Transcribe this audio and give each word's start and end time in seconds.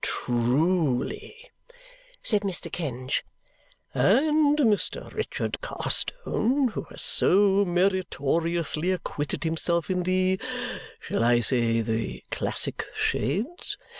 "Truly," 0.03 1.51
said 2.23 2.41
Mr. 2.41 2.71
Kenge. 2.71 3.23
"And 3.93 4.57
Mr. 4.57 5.13
Richard 5.13 5.61
Carstone, 5.61 6.69
who 6.69 6.85
has 6.89 7.03
so 7.03 7.63
meritoriously 7.65 8.89
acquitted 8.93 9.43
himself 9.43 9.91
in 9.91 10.01
the 10.01 10.41
shall 10.99 11.23
I 11.23 11.39
say 11.41 11.81
the 11.81 12.23
classic 12.31 12.83
shades? 12.95 13.77